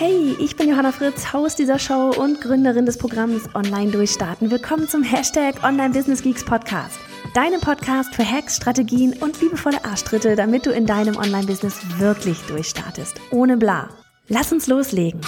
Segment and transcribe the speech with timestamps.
[0.00, 4.48] Hey, ich bin Johanna Fritz, Haus dieser Show und Gründerin des Programms Online Durchstarten.
[4.48, 7.00] Willkommen zum Hashtag Online Business Geeks Podcast.
[7.34, 13.20] Deinem Podcast für Hacks, Strategien und liebevolle Arschtritte, damit du in deinem Online-Business wirklich durchstartest.
[13.32, 13.88] Ohne bla.
[14.28, 15.20] Lass uns loslegen.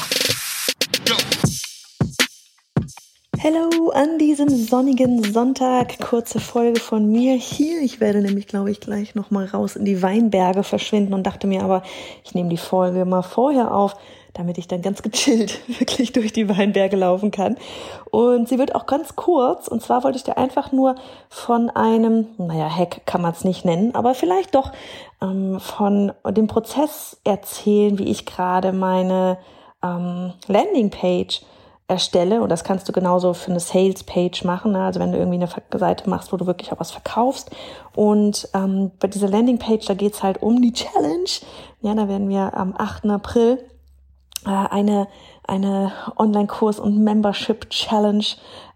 [3.43, 5.99] Hallo an diesem sonnigen Sonntag.
[5.99, 7.83] Kurze Folge von mir hier.
[7.83, 11.65] Ich werde nämlich, glaube ich, gleich nochmal raus in die Weinberge verschwinden und dachte mir
[11.65, 11.83] aber,
[12.23, 13.97] ich nehme die Folge mal vorher auf,
[14.35, 17.57] damit ich dann ganz gechillt wirklich durch die Weinberge laufen kann.
[18.11, 19.69] Und sie wird auch ganz kurz.
[19.69, 20.95] Und zwar wollte ich dir einfach nur
[21.29, 24.73] von einem, naja, Hack kann man es nicht nennen, aber vielleicht doch
[25.23, 29.39] ähm, von dem Prozess erzählen, wie ich gerade meine
[29.83, 31.43] ähm, Landingpage
[31.91, 32.41] erstelle.
[32.41, 34.73] Und das kannst du genauso für eine Sales-Page machen.
[34.73, 34.85] Ne?
[34.85, 37.51] Also wenn du irgendwie eine Seite machst, wo du wirklich auch was verkaufst.
[37.95, 41.29] Und ähm, bei dieser Landingpage, da geht's halt um die Challenge.
[41.83, 43.07] Ja, da werden wir am 8.
[43.07, 43.59] April
[44.45, 45.07] eine
[45.51, 48.25] eine Online-Kurs und Membership-Challenge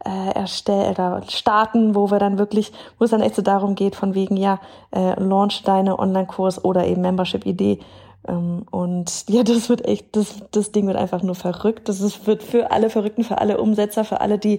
[0.05, 3.95] äh, erstellen oder starten, wo wir dann wirklich, wo es dann echt so darum geht,
[3.95, 4.59] von wegen, ja,
[4.91, 7.79] äh, launch deine Online-Kurs oder eben Membership-Idee.
[8.27, 11.89] Ähm, und ja, das wird echt, das, das Ding wird einfach nur verrückt.
[11.89, 14.59] Das ist, wird für alle Verrückten, für alle Umsetzer, für alle, die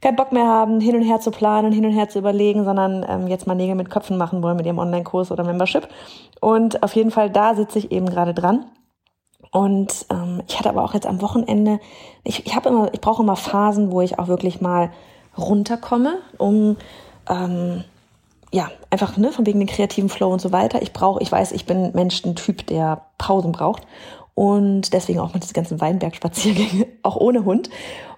[0.00, 3.06] keinen Bock mehr haben, hin und her zu planen, hin und her zu überlegen, sondern
[3.08, 5.86] ähm, jetzt mal Nägel mit Köpfen machen wollen mit ihrem Online-Kurs oder Membership.
[6.40, 8.66] Und auf jeden Fall, da sitze ich eben gerade dran.
[9.54, 11.78] Und ähm, ich hatte aber auch jetzt am Wochenende,
[12.24, 14.90] ich, ich habe immer, ich brauche immer Phasen, wo ich auch wirklich mal
[15.38, 16.76] runterkomme, um
[17.30, 17.84] ähm,
[18.50, 20.82] ja, einfach ne, von wegen den kreativen Flow und so weiter.
[20.82, 23.86] Ich brauche, ich weiß, ich bin Mensch, ein Typ, der Pausen braucht.
[24.34, 27.70] Und deswegen auch mit diesen ganzen Weinbergspaziergänge, auch ohne Hund.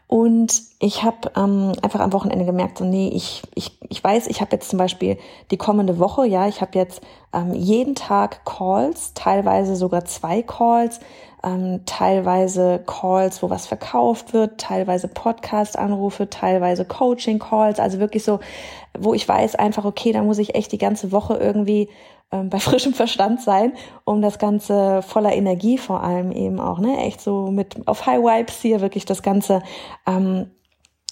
[0.09, 4.41] Und ich habe ähm, einfach am Wochenende gemerkt, so nee, ich, ich, ich weiß, ich
[4.41, 5.19] habe jetzt zum Beispiel
[5.51, 7.03] die kommende Woche, ja, ich habe jetzt
[7.35, 11.01] ähm, jeden Tag Calls, teilweise sogar zwei Calls,
[11.47, 18.41] ähm, teilweise Calls, wo was verkauft wird, teilweise Podcast-Anrufe, teilweise Coaching-Calls, also wirklich so,
[18.99, 21.89] wo ich weiß einfach, okay, da muss ich echt die ganze Woche irgendwie
[22.33, 23.75] ähm, bei frischem Verstand sein,
[24.05, 28.23] um das Ganze voller Energie vor allem eben auch, ne, echt so mit auf High
[28.23, 29.63] Vibes hier wirklich das Ganze
[30.05, 30.51] ähm,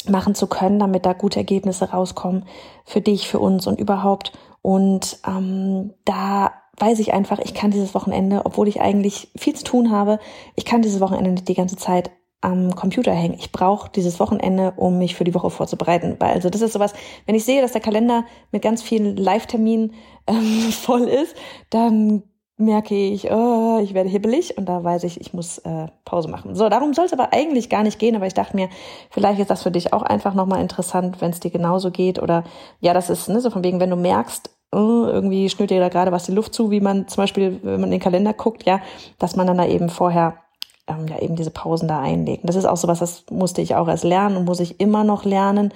[0.09, 2.45] machen zu können, damit da gute Ergebnisse rauskommen
[2.85, 4.33] für dich, für uns und überhaupt.
[4.63, 9.65] Und ähm, da weiß ich einfach, ich kann dieses Wochenende, obwohl ich eigentlich viel zu
[9.65, 10.19] tun habe,
[10.57, 13.37] ich kann dieses Wochenende nicht die ganze Zeit am Computer hängen.
[13.39, 16.17] Ich brauche dieses Wochenende, um mich für die Woche vorzubereiten.
[16.19, 16.93] Weil also das ist sowas,
[17.27, 19.95] wenn ich sehe, dass der Kalender mit ganz vielen Live-Terminen
[20.27, 20.37] ähm,
[20.71, 21.35] voll ist,
[21.71, 22.23] dann
[22.57, 26.55] merke ich, oh, ich werde hibbelig und da weiß ich, ich muss äh, Pause machen.
[26.55, 28.69] So, darum soll es aber eigentlich gar nicht gehen, aber ich dachte mir,
[29.11, 32.45] vielleicht ist das für dich auch einfach nochmal interessant, wenn es dir genauso geht oder
[32.81, 35.89] ja, das ist ne, so von wegen, wenn du merkst, oh, irgendwie schnürt dir da
[35.89, 38.65] gerade was die Luft zu, wie man zum Beispiel, wenn man in den Kalender guckt,
[38.65, 38.81] ja,
[39.19, 40.35] dass man dann da eben vorher
[40.87, 42.47] ähm, ja eben diese Pausen da einlegen.
[42.47, 45.05] Das ist auch so was, das musste ich auch erst lernen und muss ich immer
[45.05, 45.73] noch lernen,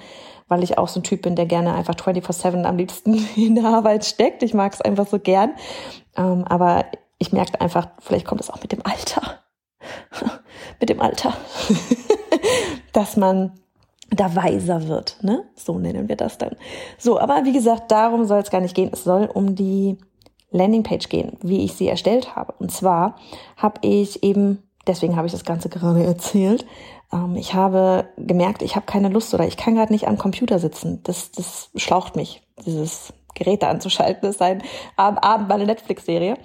[0.47, 3.65] weil ich auch so ein Typ bin, der gerne einfach 24-7 am liebsten in der
[3.65, 4.43] Arbeit steckt.
[4.43, 5.53] Ich mag es einfach so gern.
[6.15, 6.85] Ähm, aber
[7.17, 9.39] ich merke einfach, vielleicht kommt es auch mit dem Alter.
[10.79, 11.33] mit dem Alter.
[12.93, 13.53] dass man
[14.09, 15.43] da weiser wird, ne?
[15.55, 16.55] So nennen wir das dann.
[16.97, 18.89] So, aber wie gesagt, darum soll es gar nicht gehen.
[18.91, 19.97] Es soll um die
[20.51, 22.53] Landingpage gehen, wie ich sie erstellt habe.
[22.57, 23.15] Und zwar
[23.55, 26.65] habe ich eben deswegen habe ich das Ganze gerade erzählt.
[27.13, 30.59] Ähm, ich habe gemerkt, ich habe keine Lust oder ich kann gerade nicht am Computer
[30.59, 31.01] sitzen.
[31.03, 34.21] Das, das schlaucht mich, dieses Gerät da anzuschalten.
[34.23, 34.63] Das ist ein
[34.97, 36.37] Abend, Abend meine Netflix-Serie.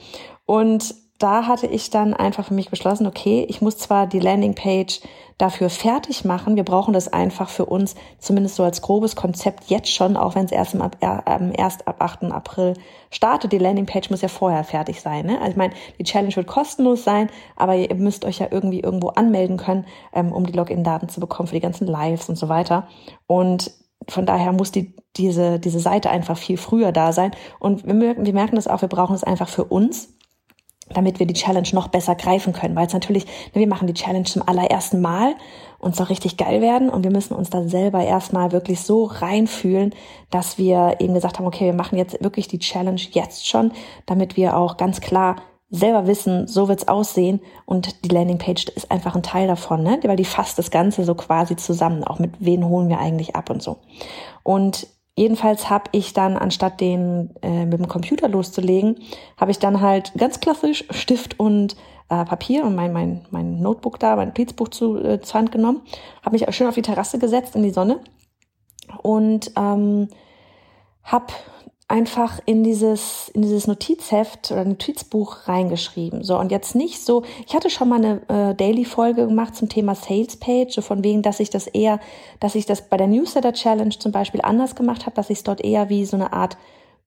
[0.47, 5.01] Und da hatte ich dann einfach für mich beschlossen, okay, ich muss zwar die Landingpage
[5.39, 9.93] dafür fertig machen, wir brauchen das einfach für uns, zumindest so als grobes Konzept jetzt
[9.93, 12.25] schon, auch wenn es erst, äh, erst ab 8.
[12.25, 12.75] April
[13.11, 13.53] startet.
[13.53, 15.27] Die Landingpage muss ja vorher fertig sein.
[15.27, 15.39] Ne?
[15.39, 19.09] Also ich meine, die Challenge wird kostenlos sein, aber ihr müsst euch ja irgendwie irgendwo
[19.09, 22.89] anmelden können, ähm, um die Login-Daten zu bekommen für die ganzen Lives und so weiter.
[23.27, 23.72] Und
[24.09, 27.31] von daher muss die, diese, diese Seite einfach viel früher da sein.
[27.59, 30.15] Und wir wir merken das auch, wir brauchen es einfach für uns
[30.91, 32.77] damit wir die Challenge noch besser greifen können.
[32.77, 35.34] Weil es natürlich, ne, wir machen die Challenge zum allerersten Mal
[35.78, 39.95] und soll richtig geil werden und wir müssen uns da selber erstmal wirklich so reinfühlen,
[40.31, 43.72] dass wir eben gesagt haben, okay, wir machen jetzt wirklich die Challenge jetzt schon,
[44.07, 45.36] damit wir auch ganz klar
[45.71, 49.98] selber wissen, so wird's aussehen und die Landingpage ist einfach ein Teil davon, ne?
[50.04, 53.51] weil die fasst das Ganze so quasi zusammen, auch mit wen holen wir eigentlich ab
[53.51, 53.78] und so.
[54.42, 54.86] Und
[55.16, 59.01] jedenfalls habe ich dann, anstatt den äh, mit dem Computer loszulegen,
[59.37, 61.77] habe ich dann halt ganz klassisch Stift und
[62.09, 65.83] äh, Papier und mein, mein, mein Notebook da, mein Notizbuch zu, äh, zur Hand genommen,
[66.22, 68.01] habe mich schön auf die Terrasse gesetzt in die Sonne
[69.03, 70.09] und ähm,
[71.03, 71.27] habe
[71.95, 76.25] einfach in dieses, in dieses Notizheft oder Notizbuch reingeschrieben.
[76.25, 79.95] So, und jetzt nicht so, ich hatte schon mal eine äh, Daily-Folge gemacht zum Thema
[79.95, 82.01] Sales Page, so von wegen, dass ich das eher,
[82.41, 85.45] dass ich das bei der Newsletter Challenge zum Beispiel anders gemacht habe, dass ich es
[85.45, 86.57] dort eher wie so eine Art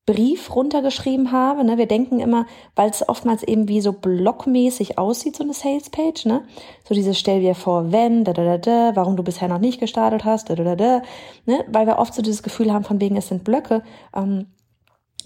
[0.06, 1.66] Brief runtergeschrieben habe.
[1.66, 1.78] Ne?
[1.78, 2.46] Wir denken immer,
[2.78, 6.44] weil es oftmals eben wie so blockmäßig aussieht, so eine Salespage, ne?
[6.88, 9.82] So dieses Stell dir vor, wenn, da, da, da, da, warum du bisher noch nicht
[9.82, 11.02] gestartet hast, da, da, da, da,
[11.46, 11.66] ne?
[11.68, 13.84] Weil wir oft so dieses Gefühl haben, von wegen, es sind Blöcke.
[14.16, 14.46] Ähm,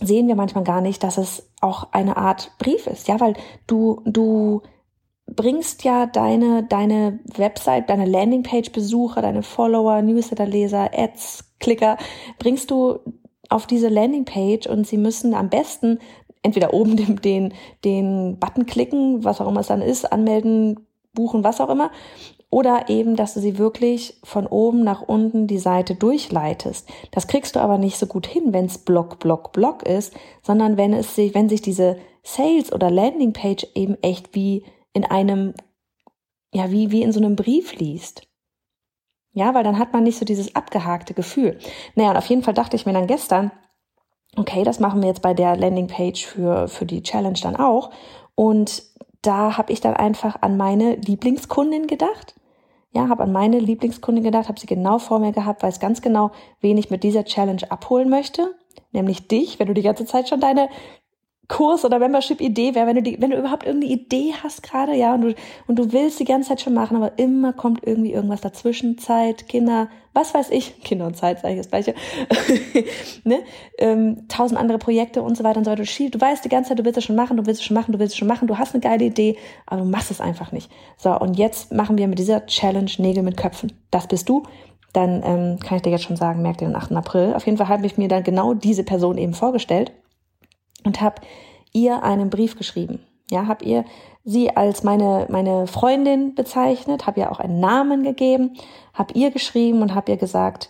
[0.01, 3.36] sehen wir manchmal gar nicht, dass es auch eine Art Brief ist, ja, weil
[3.68, 4.62] du, du
[5.27, 11.98] bringst ja deine, deine Website, deine Landingpage-Besucher, deine Follower, Newsletter-Leser, Ads, Klicker,
[12.39, 13.00] bringst du
[13.50, 16.00] auf diese Landingpage und sie müssen am besten
[16.42, 17.53] entweder oben den, den,
[17.86, 21.92] den Button klicken, was auch immer es dann ist, anmelden, buchen, was auch immer,
[22.51, 26.88] oder eben, dass du sie wirklich von oben nach unten die Seite durchleitest.
[27.12, 30.13] Das kriegst du aber nicht so gut hin, wenn es Block, Block, Block ist,
[30.44, 35.53] sondern wenn es sich, wenn sich diese Sales oder Landingpage eben echt wie in einem,
[36.53, 38.27] ja, wie, wie in so einem Brief liest.
[39.31, 41.57] Ja, weil dann hat man nicht so dieses abgehakte Gefühl.
[41.95, 43.51] Naja, und auf jeden Fall dachte ich mir dann gestern,
[44.36, 47.92] okay, das machen wir jetzt bei der Landingpage für, für die Challenge dann auch.
[48.36, 48.83] Und
[49.21, 52.36] da habe ich dann einfach an meine Lieblingskundin gedacht
[52.93, 56.31] ja, habe an meine Lieblingskundin gedacht, habe sie genau vor mir gehabt, weiß ganz genau,
[56.59, 58.53] wen ich mit dieser Challenge abholen möchte,
[58.91, 60.69] nämlich dich, wenn du die ganze Zeit schon deine
[61.51, 65.13] Kurs oder Membership-Idee wäre, wenn du die, wenn du überhaupt irgendeine Idee hast gerade, ja,
[65.13, 65.36] und du,
[65.68, 69.50] und du willst die ganze Zeit schon machen, aber immer kommt irgendwie irgendwas dazwischen, Zeit,
[69.50, 71.94] Kinder, was weiß ich, Kinder und Zeit, sage ich das Gleiche,
[73.25, 73.39] ne,
[73.80, 75.83] ähm, tausend andere Projekte und so weiter und so weiter.
[75.83, 77.75] Du, du weißt die ganze Zeit, du willst es schon machen, du willst es schon
[77.75, 80.21] machen, du willst es schon machen, du hast eine geile Idee, aber du machst es
[80.21, 80.71] einfach nicht.
[80.95, 83.74] So, und jetzt machen wir mit dieser Challenge Nägel mit Köpfen.
[83.92, 84.44] Das bist du
[84.94, 86.92] dann ähm, kann ich dir jetzt schon sagen, merkt ihr den 8.
[86.92, 87.33] April.
[87.33, 89.94] Auf jeden Fall habe ich mir dann genau diese Person eben vorgestellt
[90.83, 91.22] und habe
[91.74, 93.00] ihr einen Brief geschrieben.
[93.30, 93.86] Ja, habe ihr
[94.24, 98.57] sie als meine meine Freundin bezeichnet, habe ihr auch einen Namen gegeben,
[98.94, 100.69] habe ihr geschrieben und habe ihr gesagt,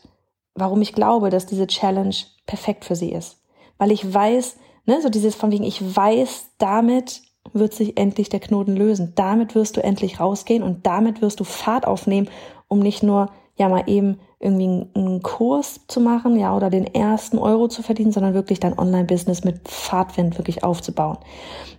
[0.54, 2.16] warum ich glaube, dass diese Challenge
[2.46, 3.42] perfekt für sie ist,
[3.78, 7.22] weil ich weiß, ne, so dieses von wegen ich weiß, damit
[7.54, 9.14] wird sich endlich der Knoten lösen.
[9.16, 12.30] Damit wirst du endlich rausgehen und damit wirst du Fahrt aufnehmen,
[12.68, 17.38] um nicht nur ja mal eben irgendwie einen Kurs zu machen, ja, oder den ersten
[17.38, 21.18] Euro zu verdienen, sondern wirklich dein Online-Business mit Fahrtwind wirklich aufzubauen.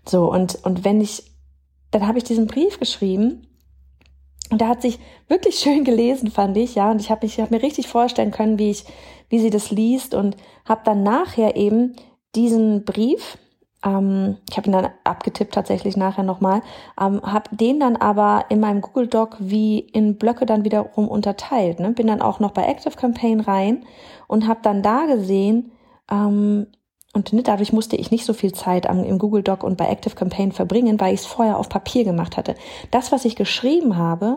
[0.08, 1.24] So, und, und wenn ich,
[1.90, 3.48] dann habe ich diesen Brief geschrieben
[4.50, 7.62] und da hat sich wirklich schön gelesen, fand ich, ja, und ich habe hab mir
[7.62, 8.84] richtig vorstellen können, wie ich,
[9.28, 11.96] wie sie das liest und habe dann nachher eben
[12.34, 13.38] diesen Brief
[13.84, 16.62] ähm, ich habe ihn dann abgetippt tatsächlich nachher nochmal,
[17.00, 21.80] ähm, habe den dann aber in meinem Google Doc wie in Blöcke dann wiederum unterteilt.
[21.80, 21.92] Ne?
[21.92, 23.84] Bin dann auch noch bei Active Campaign rein
[24.28, 25.72] und habe dann da gesehen,
[26.10, 26.66] ähm,
[27.14, 29.86] und ne, dadurch musste ich nicht so viel Zeit am, im Google Doc und bei
[29.86, 32.54] Active Campaign verbringen, weil ich es vorher auf Papier gemacht hatte.
[32.90, 34.36] Das, was ich geschrieben habe,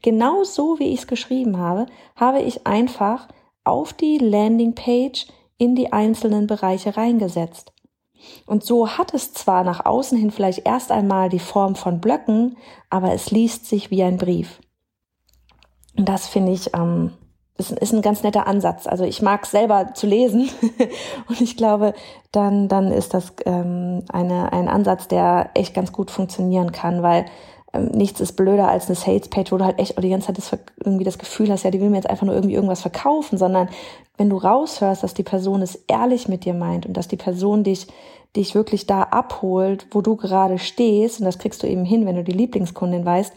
[0.00, 1.86] genau so wie ich es geschrieben habe,
[2.16, 3.28] habe ich einfach
[3.64, 5.26] auf die Landingpage
[5.58, 7.73] in die einzelnen Bereiche reingesetzt.
[8.46, 12.56] Und so hat es zwar nach außen hin vielleicht erst einmal die Form von Blöcken,
[12.90, 14.60] aber es liest sich wie ein Brief.
[15.96, 17.12] Und das finde ich, ähm,
[17.56, 18.86] ist, ist ein ganz netter Ansatz.
[18.86, 20.48] Also ich mag selber zu lesen
[21.28, 21.94] und ich glaube,
[22.32, 27.26] dann, dann ist das ähm, eine, ein Ansatz, der echt ganz gut funktionieren kann, weil
[27.74, 30.56] ähm, nichts ist blöder als eine Sales-Page, wo du halt echt die ganze Zeit das,
[30.82, 33.68] irgendwie das Gefühl hast, ja, die will mir jetzt einfach nur irgendwie irgendwas verkaufen, sondern
[34.16, 37.64] wenn du raushörst, dass die Person es ehrlich mit dir meint und dass die Person
[37.64, 37.88] dich,
[38.36, 42.16] dich wirklich da abholt, wo du gerade stehst, und das kriegst du eben hin, wenn
[42.16, 43.32] du die Lieblingskundin weißt,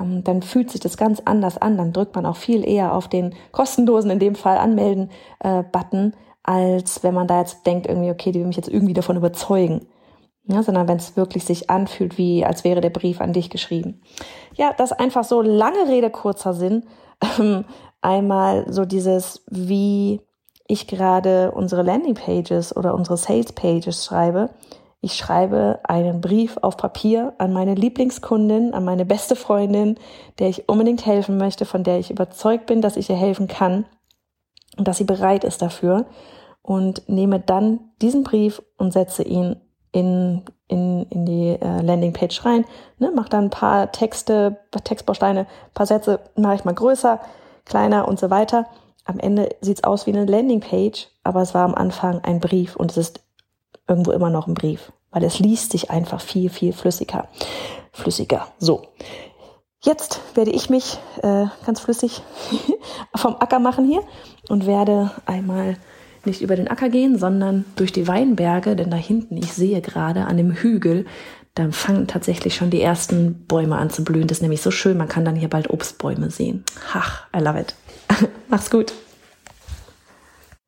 [0.00, 1.76] ähm, dann fühlt sich das ganz anders an.
[1.76, 6.14] Dann drückt man auch viel eher auf den kostenlosen, in dem Fall anmelden, äh, Button,
[6.42, 9.86] als wenn man da jetzt denkt, irgendwie, okay, die will mich jetzt irgendwie davon überzeugen.
[10.44, 14.02] Ja, sondern wenn es wirklich sich anfühlt, wie als wäre der Brief an dich geschrieben.
[14.54, 16.84] Ja, das einfach so lange Rede, kurzer Sinn.
[17.38, 17.64] Ähm,
[18.00, 20.20] einmal so dieses, wie
[20.66, 24.50] ich gerade unsere Landingpages oder unsere Salespages schreibe.
[25.00, 29.98] Ich schreibe einen Brief auf Papier an meine Lieblingskundin, an meine beste Freundin,
[30.38, 33.84] der ich unbedingt helfen möchte, von der ich überzeugt bin, dass ich ihr helfen kann
[34.76, 36.06] und dass sie bereit ist dafür
[36.62, 39.56] und nehme dann diesen Brief und setze ihn
[39.92, 42.64] in, in, in die äh, Landingpage rein,
[42.98, 47.20] ne, mache dann ein paar Texte, Textbausteine, paar Sätze, mache ich mal größer,
[47.66, 48.66] kleiner und so weiter.
[49.04, 52.90] Am Ende sieht's aus wie eine Landingpage, aber es war am Anfang ein Brief und
[52.90, 53.20] es ist
[53.86, 57.28] irgendwo immer noch ein Brief, weil es liest sich einfach viel, viel flüssiger.
[57.92, 58.46] Flüssiger.
[58.58, 58.82] So.
[59.84, 62.22] Jetzt werde ich mich äh, ganz flüssig
[63.16, 64.02] vom Acker machen hier
[64.48, 65.76] und werde einmal
[66.26, 70.26] nicht über den Acker gehen, sondern durch die Weinberge, denn da hinten, ich sehe gerade
[70.26, 71.06] an dem Hügel,
[71.54, 74.26] da fangen tatsächlich schon die ersten Bäume an zu blühen.
[74.26, 76.64] Das ist nämlich so schön, man kann dann hier bald Obstbäume sehen.
[76.92, 77.74] Ach, I love it.
[78.48, 78.92] Mach's gut.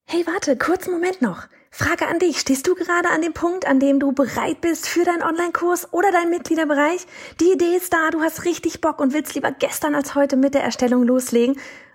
[0.04, 1.44] Hey, warte, kurzen Moment noch.
[1.70, 2.38] Frage an dich.
[2.38, 6.12] Stehst du gerade an dem Punkt, an dem du bereit bist für deinen Online-Kurs oder
[6.12, 7.06] deinen Mitgliederbereich?
[7.40, 10.54] Die Idee ist da, du hast richtig Bock und willst lieber gestern als heute mit
[10.54, 11.56] der Erstellung loslegen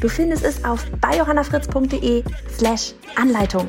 [0.00, 2.24] du findest es auf biohannafritz.de
[2.56, 3.66] slash Anleitung.